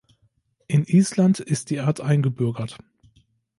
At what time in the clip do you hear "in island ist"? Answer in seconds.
0.65-1.69